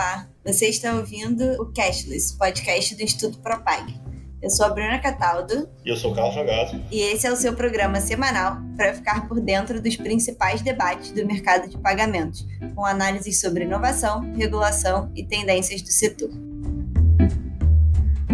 [0.00, 4.00] Olá, você está ouvindo o Cashless, podcast do Instituto Propag.
[4.42, 5.68] Eu sou a Bruna Cataldo.
[5.84, 6.82] E eu sou o Carlos Jogado.
[6.90, 11.26] E esse é o seu programa semanal para ficar por dentro dos principais debates do
[11.26, 16.30] mercado de pagamentos, com análises sobre inovação, regulação e tendências do setor.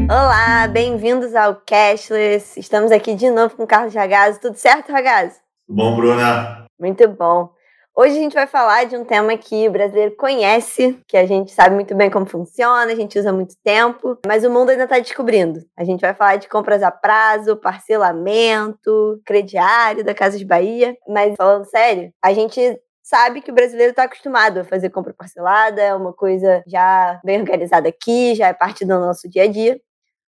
[0.08, 2.60] Olá, bem-vindos ao Cashless.
[2.60, 4.38] Estamos aqui de novo com o Carlos Ragazzo.
[4.40, 5.40] Tudo certo, Ragazzo?
[5.66, 6.64] Tudo bom, Bruna?
[6.78, 7.55] Muito bom.
[7.98, 11.50] Hoje a gente vai falar de um tema que o brasileiro conhece, que a gente
[11.50, 14.84] sabe muito bem como funciona, a gente usa há muito tempo, mas o mundo ainda
[14.84, 15.60] está descobrindo.
[15.74, 21.34] A gente vai falar de compras a prazo, parcelamento, crediário da Casa de Bahia, mas
[21.38, 25.94] falando sério, a gente sabe que o brasileiro está acostumado a fazer compra parcelada, é
[25.94, 29.80] uma coisa já bem organizada aqui, já é parte do nosso dia a dia.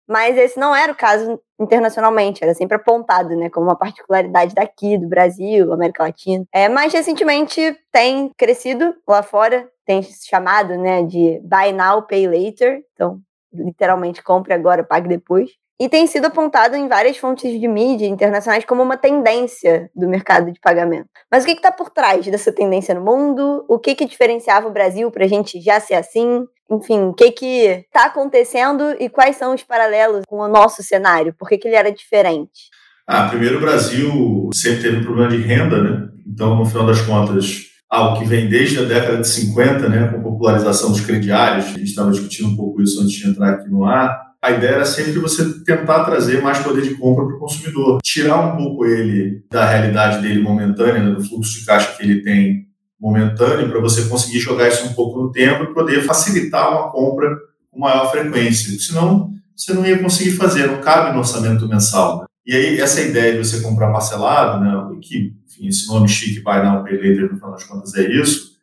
[0.09, 4.99] Mas esse não era o caso internacionalmente, era sempre apontado, né, como uma particularidade daqui,
[4.99, 6.45] do Brasil, América Latina.
[6.53, 12.83] É, mas recentemente tem crescido lá fora, tem chamado, né, de Buy Now, Pay Later,
[12.93, 13.21] então
[13.53, 18.65] literalmente compre agora, pague depois e tem sido apontado em várias fontes de mídia internacionais
[18.65, 21.09] como uma tendência do mercado de pagamento.
[21.31, 23.65] Mas o que está por trás dessa tendência no mundo?
[23.69, 26.45] O que, que diferenciava o Brasil para a gente já ser assim?
[26.71, 31.35] Enfim, o que está acontecendo e quais são os paralelos com o nosso cenário?
[31.39, 32.71] Por que, que ele era diferente?
[33.07, 36.09] Ah, primeiro, o Brasil sempre teve um problema de renda, né?
[36.27, 40.19] Então, no final das contas, algo que vem desde a década de 50, né, com
[40.19, 43.69] a popularização dos crediários, a gente estava discutindo um pouco isso antes de entrar aqui
[43.69, 47.39] no ar, a ideia era sempre você tentar trazer mais poder de compra para o
[47.39, 52.03] consumidor, tirar um pouco ele da realidade dele momentânea, né, do fluxo de caixa que
[52.03, 52.67] ele tem
[53.01, 57.37] momentâneo, para você conseguir jogar isso um pouco no tempo e poder facilitar uma compra
[57.71, 58.79] com maior frequência.
[58.79, 62.21] Senão, você não ia conseguir fazer, não cabe no orçamento mensal.
[62.21, 62.27] Né?
[62.47, 66.63] E aí, essa ideia de você comprar parcelado, né, que enfim, esse nome chique, Buy
[66.63, 68.57] Now, Pay Later, no final das contas é isso,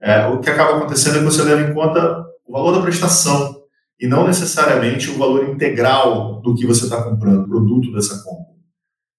[0.00, 3.59] é, o que acaba acontecendo é que você leva em conta o valor da prestação
[4.00, 8.54] e não necessariamente o valor integral do que você está comprando, produto dessa compra.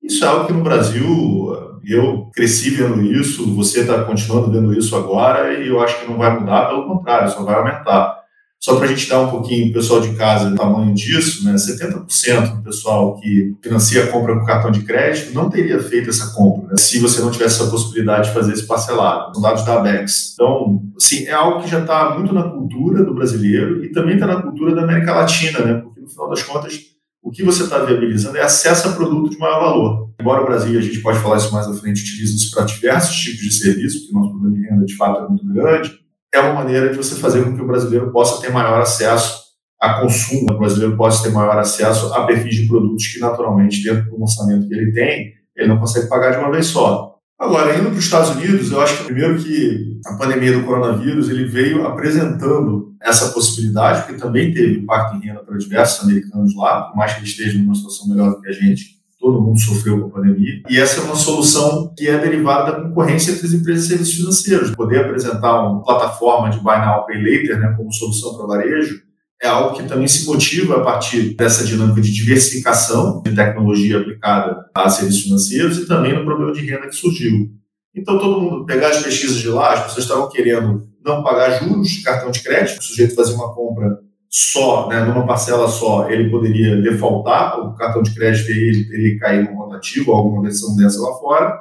[0.02, 4.96] Isso é algo que no Brasil eu cresci vendo isso, você está continuando vendo isso
[4.96, 8.21] agora e eu acho que não vai mudar, pelo contrário, só vai aumentar.
[8.64, 12.58] Só para a gente dar um pouquinho, pessoal de casa, o tamanho disso, né, 70%
[12.58, 16.68] do pessoal que financia a compra com cartão de crédito não teria feito essa compra
[16.68, 19.34] né, se você não tivesse essa possibilidade de fazer esse parcelado.
[19.34, 20.34] São dados da ABEX.
[20.36, 24.28] Então, assim, é algo que já está muito na cultura do brasileiro e também está
[24.28, 26.80] na cultura da América Latina, né, porque no final das contas,
[27.24, 30.10] o que você está viabilizando é acesso a produto de maior valor.
[30.20, 33.16] Embora o Brasil, a gente pode falar isso mais à frente, utilize isso para diversos
[33.16, 36.00] tipos de serviços, porque o nosso problema de renda de fato é muito grande,
[36.34, 39.42] é uma maneira de você fazer com que o brasileiro possa ter maior acesso
[39.80, 44.12] a consumo, o brasileiro possa ter maior acesso a perfis de produtos que, naturalmente, dentro
[44.12, 47.16] do orçamento que ele tem, ele não consegue pagar de uma vez só.
[47.40, 51.28] Agora, indo para os Estados Unidos, eu acho que primeiro que a pandemia do coronavírus
[51.28, 56.84] ele veio apresentando essa possibilidade, porque também teve impacto em renda para diversos americanos lá,
[56.84, 60.02] por mais que eles estejam numa situação melhor do que a gente, todo mundo sofreu
[60.02, 60.64] com a pandemia.
[60.68, 64.16] E essa é uma solução que é derivada da concorrência entre as empresas de serviços
[64.16, 64.72] financeiros.
[64.72, 69.00] Poder apresentar uma plataforma de Buy Now, Pay Later né, como solução para varejo
[69.42, 74.66] é algo que também se motiva a partir dessa dinâmica de diversificação de tecnologia aplicada
[74.74, 77.50] a serviços financeiros e também no problema de renda que surgiu.
[77.96, 81.90] Então, todo mundo pegar as pesquisas de lá, as pessoas estavam querendo não pagar juros
[81.90, 84.00] de cartão de crédito, o sujeito fazia uma compra
[84.32, 89.44] só, né, numa parcela só, ele poderia defaultar, o cartão de crédito ele teria cair
[89.44, 91.60] no rotativo, alguma versão dessa lá fora.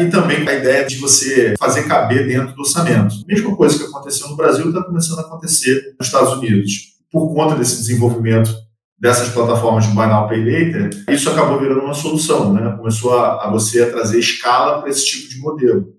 [0.00, 3.14] E também a ideia de você fazer caber dentro do orçamento.
[3.26, 6.98] Mesma coisa que aconteceu no Brasil está começando a acontecer nos Estados Unidos.
[7.10, 8.52] Por conta desse desenvolvimento
[9.00, 12.74] dessas plataformas de Buy Now Pay Later, isso acabou virando uma solução, né?
[12.76, 15.94] Começou a, a você a trazer escala para esse tipo de modelo.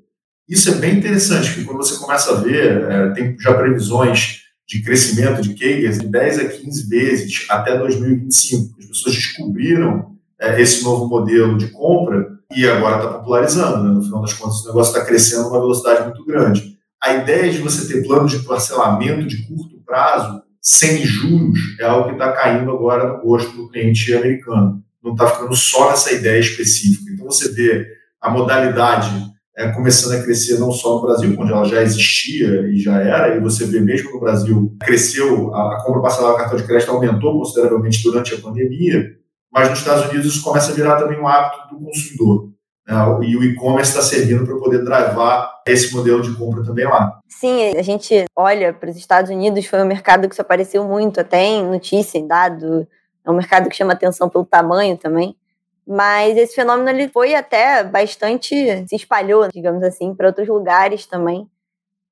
[0.49, 4.38] Isso é bem interessante, porque quando você começa a ver, é, tem já previsões
[4.69, 8.75] de crescimento de CAGRs de 10 a 15 vezes até 2025.
[8.79, 13.83] As pessoas descobriram é, esse novo modelo de compra e agora está popularizando.
[13.83, 13.89] Né?
[13.89, 16.77] No final das contas, o negócio está crescendo a uma velocidade muito grande.
[17.01, 22.09] A ideia de você ter planos de parcelamento de curto prazo, sem juros, é algo
[22.09, 24.83] que está caindo agora no gosto do cliente americano.
[25.03, 27.11] Não está ficando só nessa ideia específica.
[27.11, 27.87] Então, você vê
[28.21, 29.09] a modalidade
[29.59, 33.35] é, começando a crescer não só no Brasil, onde ela já existia e já era,
[33.35, 36.89] e você vê mesmo no Brasil, cresceu, a, a compra parcelada do cartão de crédito
[36.89, 39.17] aumentou consideravelmente durante a pandemia,
[39.51, 42.49] mas nos Estados Unidos isso começa a virar também um hábito do consumidor.
[42.87, 42.95] Né?
[43.23, 47.19] E o e-commerce está servindo para poder drivar esse modelo de compra também lá.
[47.27, 51.19] Sim, a gente olha para os Estados Unidos, foi um mercado que se apareceu muito,
[51.19, 52.87] até em notícia, em dado,
[53.25, 55.35] é um mercado que chama atenção pelo tamanho também.
[55.91, 61.49] Mas esse fenômeno ele foi até bastante se espalhou, digamos assim, para outros lugares também.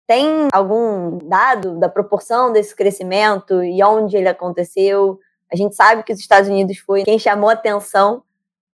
[0.07, 5.19] Tem algum dado da proporção desse crescimento e onde ele aconteceu?
[5.53, 8.23] A gente sabe que os Estados Unidos foi quem chamou atenção,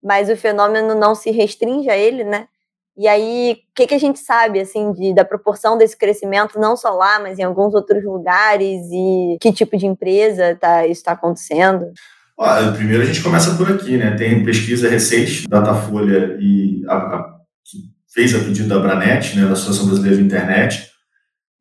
[0.04, 2.48] mas o fenômeno não se restringe a ele, né?
[2.96, 6.78] E aí, o que, que a gente sabe, assim, de, da proporção desse crescimento, não
[6.78, 11.14] só lá, mas em alguns outros lugares, e que tipo de empresa tá, isso está
[11.14, 11.92] acontecendo?
[12.44, 14.16] Olha, primeiro a gente começa por aqui, né?
[14.16, 17.78] Tem pesquisa recente, Datafolha, e a, a, que
[18.12, 20.90] fez a pedido da Branet, né, da Associação Brasileira de Internet,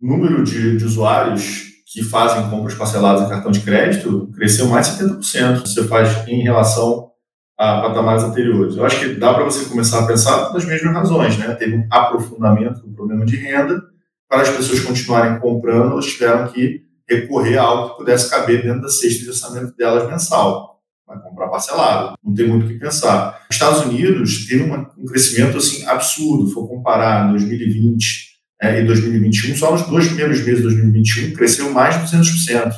[0.01, 5.05] número de, de usuários que fazem compras parceladas em cartão de crédito cresceu mais de
[5.05, 5.61] 70%.
[5.67, 7.11] Você faz em relação
[7.59, 8.75] a patamares anteriores.
[8.75, 11.55] Eu acho que dá para você começar a pensar das mesmas razões, né?
[11.57, 13.83] Teve um aprofundamento do problema de renda,
[14.27, 18.83] para as pessoas continuarem comprando, elas tiveram que recorrer a algo que pudesse caber dentro
[18.83, 20.81] da cesta de orçamento delas mensal.
[21.07, 23.45] Vai comprar parcelado, não tem muito o que pensar.
[23.51, 28.31] Estados Unidos teve uma, um crescimento assim absurdo, for comparar 2020
[28.63, 32.73] é, e 2021, só nos dois primeiros meses de 2021 cresceu mais de 200%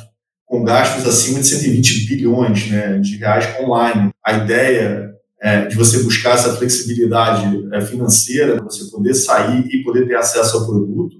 [0.45, 4.11] com gastos acima de 120 bilhões né, de reais online.
[4.25, 10.07] A ideia é, de você buscar essa flexibilidade é, financeira, você poder sair e poder
[10.07, 11.17] ter acesso ao produto,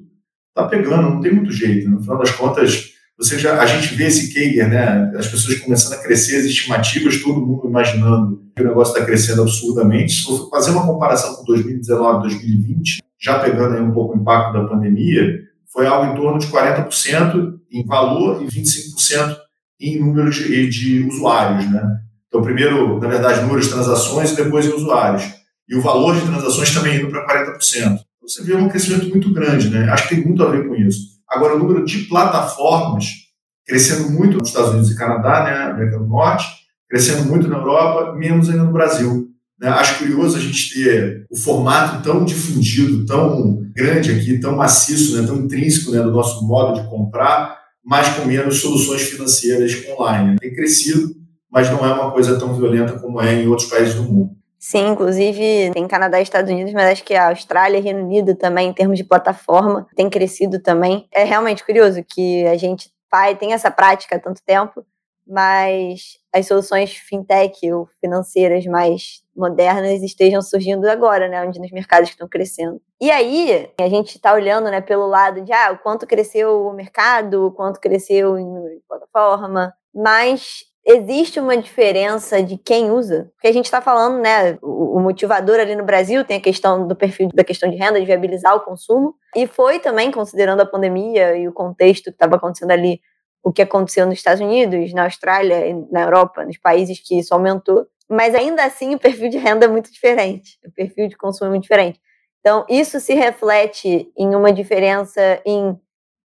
[0.50, 1.89] está pegando, não tem muito jeito.
[1.89, 5.94] No final das contas, você já, a gente vê esse Kager, né, as pessoas começando
[5.94, 10.13] a crescer as estimativas, todo mundo imaginando que o negócio está crescendo absurdamente.
[10.13, 14.54] Se for fazer uma comparação com 2019, 2020, já pegando aí um pouco o impacto
[14.54, 15.39] da pandemia,
[15.71, 19.36] foi algo em torno de 40% em valor e 25%
[19.80, 21.69] em número de, de, usuários.
[21.71, 21.83] Né?
[22.27, 25.24] Então, primeiro, na verdade, número de transações e depois em usuários.
[25.68, 27.57] E o valor de transações também indo para 40%.
[27.77, 29.89] Então, você vê um crescimento muito grande, né?
[29.89, 31.12] Acho que tem muito a ver com isso.
[31.34, 33.24] Agora, o número de plataformas
[33.66, 36.46] crescendo muito nos Estados Unidos e Canadá, né, América do Norte,
[36.90, 39.30] crescendo muito na Europa, menos ainda no Brasil.
[39.60, 39.70] Né?
[39.70, 45.26] Acho curioso a gente ter o formato tão difundido, tão grande aqui, tão maciço, né,
[45.26, 50.38] tão intrínseco né, do nosso modo de comprar, mas com menos soluções financeiras online.
[50.40, 51.16] Tem crescido,
[51.52, 54.33] mas não é uma coisa tão violenta como é em outros países do mundo.
[54.65, 58.33] Sim, inclusive tem Canadá e Estados Unidos, mas acho que a Austrália e Reino Unido
[58.33, 61.06] também, em termos de plataforma, tem crescido também.
[61.12, 62.89] É realmente curioso que a gente
[63.38, 64.86] tem essa prática há tanto tempo,
[65.27, 72.10] mas as soluções fintech ou financeiras mais modernas estejam surgindo agora, né, onde nos mercados
[72.10, 72.81] estão crescendo.
[73.01, 76.74] E aí, a gente está olhando, né, pelo lado de ah, o quanto cresceu o
[76.74, 83.52] mercado, o quanto cresceu em plataforma, mas existe uma diferença de quem usa, porque a
[83.52, 87.44] gente está falando, né, o, motivador ali no Brasil tem a questão do perfil da
[87.44, 91.54] questão de renda, de viabilizar o consumo, e foi também considerando a pandemia e o
[91.54, 93.00] contexto que estava acontecendo ali
[93.44, 97.86] o que aconteceu nos Estados Unidos, na Austrália, na Europa, nos países que isso aumentou.
[98.10, 101.50] Mas ainda assim, o perfil de renda é muito diferente, o perfil de consumo é
[101.50, 102.00] muito diferente.
[102.40, 105.78] Então, isso se reflete em uma diferença em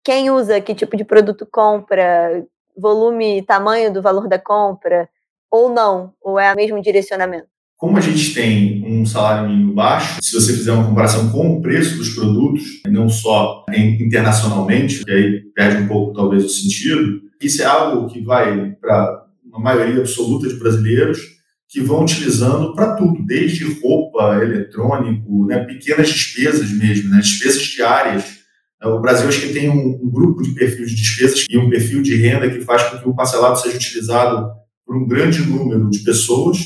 [0.04, 2.46] quem usa, que tipo de produto compra,
[2.78, 5.10] volume e tamanho do valor da compra,
[5.52, 7.48] ou não, ou é o mesmo direcionamento.
[7.78, 11.62] Como a gente tem um salário mínimo baixo, se você fizer uma comparação com o
[11.62, 17.62] preço dos produtos, não só internacionalmente, que aí perde um pouco talvez o sentido, isso
[17.62, 21.36] é algo que vai para uma maioria absoluta de brasileiros
[21.68, 28.45] que vão utilizando para tudo, desde roupa, eletrônico, né, pequenas despesas mesmo, né, despesas diárias.
[28.88, 32.02] O Brasil acho que tem um, um grupo de perfil de despesas e um perfil
[32.02, 34.52] de renda que faz com que o parcelado seja utilizado
[34.86, 36.60] por um grande número de pessoas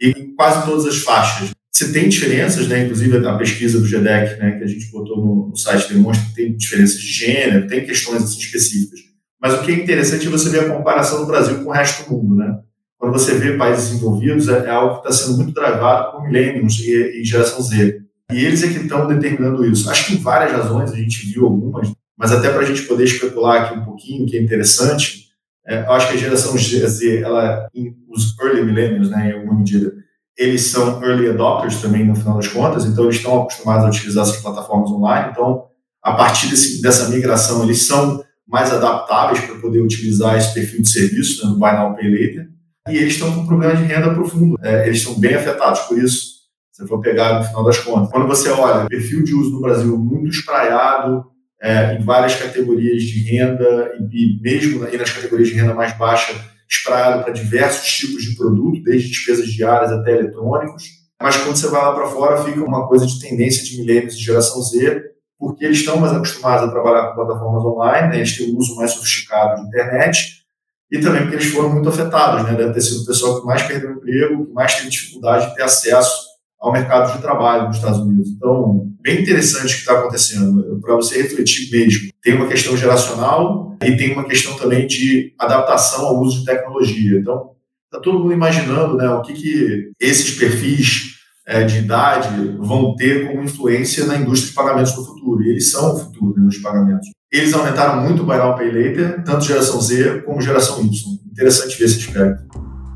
[0.00, 1.50] e em quase todas as faixas.
[1.70, 2.84] Você tem diferenças, né?
[2.84, 6.34] inclusive a pesquisa do GEDEC, né, que a gente botou no, no site, demonstra que
[6.34, 9.00] tem diferenças de gênero, tem questões assim, específicas.
[9.40, 12.08] Mas o que é interessante é você ver a comparação do Brasil com o resto
[12.08, 12.36] do mundo.
[12.36, 12.58] Né?
[12.98, 16.80] Quando você vê países envolvidos, é, é algo que está sendo muito travado por millennials
[16.80, 18.00] e, e geração Z.
[18.30, 19.90] E eles é que estão determinando isso.
[19.90, 23.62] Acho que várias razões, a gente viu algumas, mas até para a gente poder especular
[23.62, 25.28] aqui um pouquinho, que é interessante,
[25.66, 27.68] é, acho que a geração Z, ela,
[28.08, 29.92] os early millennials, né, em alguma medida,
[30.36, 34.24] eles são early adopters também, no final das contas, então eles estão acostumados a utilizar
[34.24, 35.64] essas plataformas online, então,
[36.02, 40.90] a partir desse, dessa migração, eles são mais adaptáveis para poder utilizar esse perfil de
[40.90, 42.48] serviço, né, no Buy Now, Pay Later,
[42.88, 45.98] e eles estão com um problema de renda profundo, é, eles estão bem afetados por
[45.98, 46.37] isso,
[46.78, 48.10] se for pegar no final das contas.
[48.12, 51.24] Quando você olha, perfil de uso no Brasil muito espraiado,
[51.60, 56.32] é, em várias categorias de renda e mesmo aí nas categorias de renda mais baixa,
[56.70, 60.84] espraiado para diversos tipos de produto, desde despesas diárias até eletrônicos.
[61.20, 64.18] Mas quando você vai lá para fora, fica uma coisa de tendência de milênios e
[64.18, 65.02] geração Z,
[65.36, 68.16] porque eles estão mais acostumados a trabalhar com plataformas online, né?
[68.18, 70.44] eles têm um uso mais sofisticado de internet,
[70.92, 72.54] e também porque eles foram muito afetados, né?
[72.54, 75.54] Deve ter sido o pessoal que mais perdeu o emprego, que mais teve dificuldade de
[75.54, 76.27] ter acesso
[76.60, 78.28] ao mercado de trabalho nos Estados Unidos.
[78.30, 82.10] Então, bem interessante o que está acontecendo, para você refletir mesmo.
[82.22, 87.18] Tem uma questão geracional e tem uma questão também de adaptação ao uso de tecnologia.
[87.18, 87.52] Então,
[87.84, 93.26] está todo mundo imaginando né, o que, que esses perfis é, de idade vão ter
[93.26, 95.42] como influência na indústria de pagamentos no futuro.
[95.42, 97.08] E eles são o futuro né, dos pagamentos.
[97.32, 100.90] Eles aumentaram muito o Buy Now Pay Later, tanto geração Z como geração Y.
[101.30, 102.44] Interessante ver esse aspecto.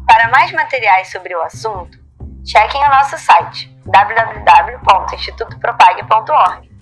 [0.07, 2.02] Para mais materiais sobre o assunto,
[2.45, 6.73] chequem o nosso site www.institutopropag.org.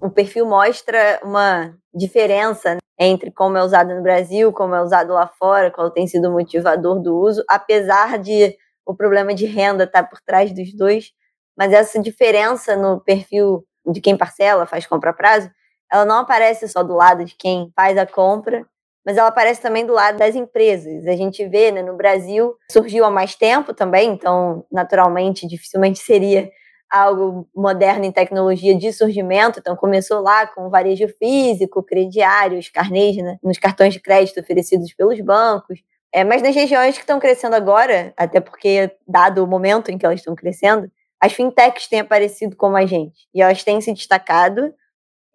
[0.00, 5.26] O perfil mostra uma diferença entre como é usado no Brasil, como é usado lá
[5.26, 10.02] fora, qual tem sido o motivador do uso, apesar de o problema de renda estar
[10.02, 11.12] tá por trás dos dois,
[11.56, 15.50] mas essa diferença no perfil de quem parcela, faz compra a prazo,
[15.90, 18.66] ela não aparece só do lado de quem faz a compra,
[19.04, 21.06] mas ela aparece também do lado das empresas.
[21.06, 26.50] A gente vê, né, no Brasil, surgiu há mais tempo também, então, naturalmente, dificilmente seria
[26.90, 29.58] algo moderno em tecnologia de surgimento.
[29.58, 35.20] Então, começou lá com varejo físico, crediários, carnês, né, nos cartões de crédito oferecidos pelos
[35.20, 35.80] bancos.
[36.14, 40.04] É, mas nas regiões que estão crescendo agora, até porque, dado o momento em que
[40.04, 43.26] elas estão crescendo, as fintechs têm aparecido como a gente.
[43.34, 44.74] E elas têm se destacado.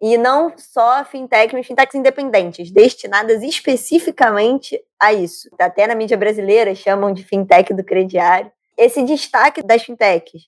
[0.00, 5.48] E não só fintechs, mas fintechs independentes, destinadas especificamente a isso.
[5.58, 8.50] Até na mídia brasileira chamam de fintech do crediário.
[8.76, 10.42] Esse destaque das fintechs,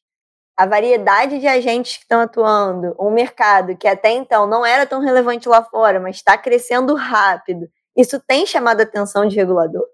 [0.57, 5.01] a variedade de agentes que estão atuando, um mercado que até então não era tão
[5.01, 9.85] relevante lá fora, mas está crescendo rápido, isso tem chamado a atenção de regulador?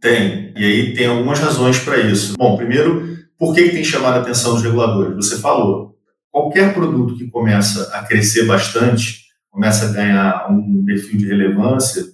[0.00, 0.52] Tem.
[0.56, 2.34] E aí tem algumas razões para isso.
[2.38, 5.16] Bom, primeiro, por que, que tem chamado a atenção dos reguladores?
[5.16, 5.93] Você falou,
[6.34, 12.06] qualquer produto que começa a crescer bastante, começa a ganhar um perfil de relevância,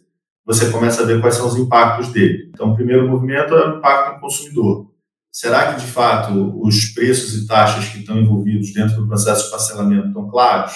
[0.44, 2.50] você começa a ver quais são os impactos dele.
[2.52, 4.90] Então, o primeiro movimento é o impacto no consumidor.
[5.32, 9.50] Será que, de fato, os preços e taxas que estão envolvidos dentro do processo de
[9.52, 10.74] parcelamento estão claros?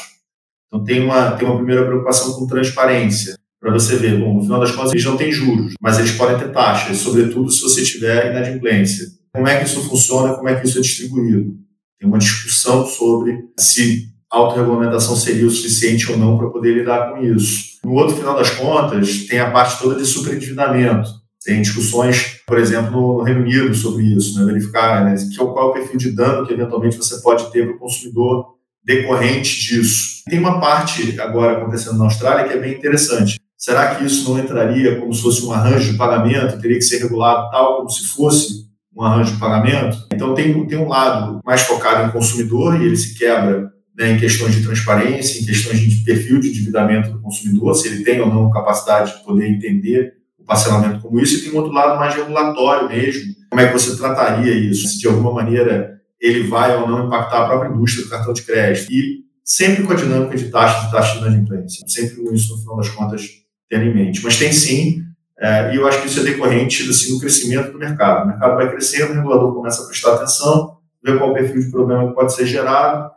[0.69, 4.61] Então, tem uma, tem uma primeira preocupação com transparência para você ver, bom, no final
[4.61, 8.31] das contas eles não têm juros, mas eles podem ter taxas, sobretudo se você tiver
[8.31, 9.07] inadimplência.
[9.35, 11.64] Como é que isso funciona, como é que isso é distribuído?
[11.99, 17.23] Tem uma discussão sobre se autorregulamentação seria o suficiente ou não para poder lidar com
[17.23, 17.79] isso.
[17.85, 21.09] No outro final das contas, tem a parte toda de superendividamento.
[21.45, 24.47] Tem discussões, por exemplo, no Reino Unido sobre isso, né?
[24.47, 27.79] verificar né, qual é o perfil de dano que eventualmente você pode ter para o
[27.79, 30.23] consumidor decorrente disso.
[30.29, 33.39] Tem uma parte agora acontecendo na Austrália que é bem interessante.
[33.57, 36.61] Será que isso não entraria como se fosse um arranjo de pagamento?
[36.61, 38.64] Teria que ser regulado tal como se fosse
[38.97, 40.07] um arranjo de pagamento?
[40.13, 44.19] Então, tem, tem um lado mais focado em consumidor e ele se quebra né, em
[44.19, 48.33] questões de transparência, em questões de perfil de endividamento do consumidor, se ele tem ou
[48.33, 52.15] não capacidade de poder entender o parcelamento como isso, e tem um outro lado mais
[52.15, 53.35] regulatório mesmo.
[53.51, 54.89] Como é que você trataria isso?
[54.89, 58.43] Se de alguma maneira ele vai ou não impactar a própria indústria do cartão de
[58.43, 58.91] crédito.
[58.91, 61.87] E sempre com a dinâmica de taxas e taxas de inadimplência.
[61.87, 63.29] Sempre com isso, no final das contas,
[63.69, 64.23] ter em mente.
[64.25, 65.03] Mas tem sim,
[65.39, 68.25] é, e eu acho que isso é decorrente assim, do crescimento do mercado.
[68.25, 71.71] O mercado vai crescendo, o regulador começa a prestar atenção, ver qual o perfil de
[71.71, 73.11] problema que pode ser gerado,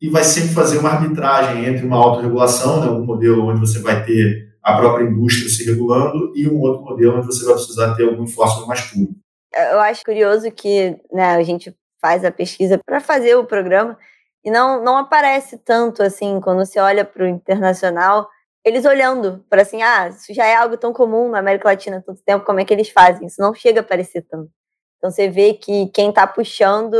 [0.00, 4.04] e vai sempre fazer uma arbitragem entre uma autorregulação, né, um modelo onde você vai
[4.04, 8.04] ter a própria indústria se regulando, e um outro modelo onde você vai precisar ter
[8.04, 9.14] algum enforcement mais puro.
[9.54, 13.96] Eu acho curioso que né, a gente faz a pesquisa para fazer o programa,
[14.44, 18.28] e não, não aparece tanto assim, quando você olha para o internacional,
[18.64, 22.00] eles olhando para assim, ah, isso já é algo tão comum na América Latina há
[22.00, 23.26] tanto tempo, como é que eles fazem?
[23.26, 24.50] Isso não chega a parecer tanto.
[24.96, 26.96] Então você vê que quem está puxando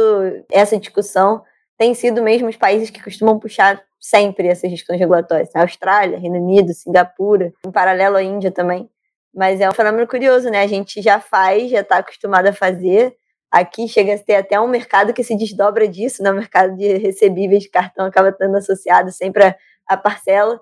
[0.53, 1.43] essa discussão
[1.79, 5.57] tem sido mesmo os países que costumam puxar sempre essas discussões regulatórias.
[5.57, 8.91] A Austrália, Reino Unido, Singapura, em paralelo à Índia também.
[9.35, 10.61] Mas é um fenômeno curioso, né?
[10.61, 13.17] A gente já faz, já está acostumado a fazer.
[13.51, 16.31] Aqui chega a ter até um mercado que se desdobra disso, né?
[16.31, 19.57] O mercado de recebíveis de cartão acaba estando associado sempre
[19.87, 20.61] à parcela.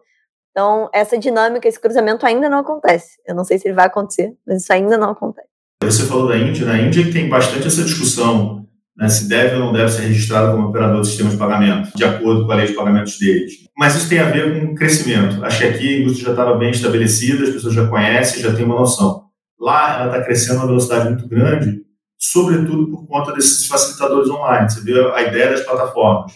[0.52, 3.16] Então, essa dinâmica, esse cruzamento ainda não acontece.
[3.26, 5.48] Eu não sei se ele vai acontecer, mas isso ainda não acontece.
[5.82, 6.86] Você falou da Índia, na né?
[6.86, 8.62] Índia tem bastante essa discussão
[8.96, 12.04] né, se deve ou não deve ser registrado como operador de sistema de pagamento, de
[12.04, 13.52] acordo com a lei de pagamentos deles.
[13.76, 15.44] Mas isso tem a ver com crescimento.
[15.44, 18.64] Acho que aqui a indústria já estava bem estabelecida, as pessoas já conhecem, já têm
[18.64, 19.24] uma noção.
[19.58, 21.82] Lá ela está crescendo a uma velocidade muito grande,
[22.18, 24.70] sobretudo por conta desses facilitadores online.
[24.70, 26.32] Você vê a ideia das plataformas.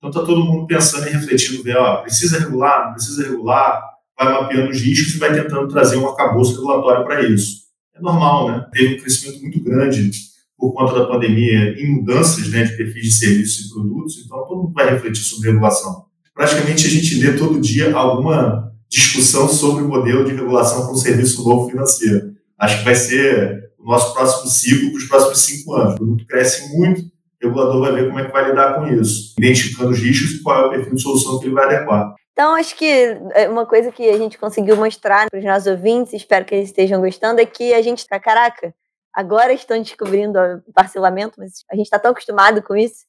[0.00, 3.82] Então está todo mundo pensando e refletindo, ver, ó, precisa regular, não precisa regular,
[4.18, 7.64] vai mapeando os riscos e vai tentando trazer um arcabouço regulatório para isso.
[7.94, 8.66] É normal, né?
[8.72, 10.10] Teve um crescimento muito grande
[10.56, 14.62] por conta da pandemia em mudanças né, de perfis de serviços e produtos, então todo
[14.62, 16.06] mundo vai refletir sobre regulação.
[16.34, 20.98] Praticamente a gente lê todo dia alguma discussão sobre o modelo de regulação com o
[20.98, 22.34] serviço novo financeiro.
[22.58, 25.94] Acho que vai ser o nosso próximo ciclo para os próximos cinco anos.
[25.94, 27.04] O produto cresce muito,
[27.42, 30.42] o regulador vai ver como é que vai lidar com isso, identificando os riscos e
[30.42, 32.14] qual é o perfil de solução que ele vai adequar.
[32.32, 32.86] Então, acho que
[33.34, 36.68] é uma coisa que a gente conseguiu mostrar para os nossos ouvintes, espero que eles
[36.68, 38.74] estejam gostando, é que a gente está, caraca,
[39.14, 43.04] agora estão descobrindo o parcelamento, mas a gente está tão acostumado com isso,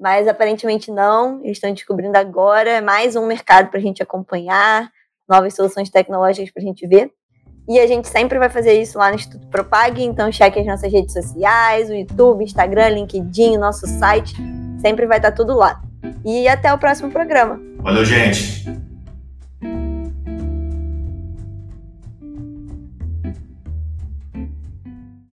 [0.00, 4.90] mas aparentemente não, eles estão descobrindo agora, é mais um mercado para a gente acompanhar,
[5.28, 7.12] novas soluções tecnológicas para a gente ver.
[7.68, 10.92] E a gente sempre vai fazer isso lá no Instituto Propag, então cheque as nossas
[10.92, 14.34] redes sociais, o YouTube, Instagram, LinkedIn, nosso site,
[14.80, 15.80] sempre vai estar tudo lá.
[16.24, 17.60] E até o próximo programa.
[17.78, 18.91] Valeu, gente!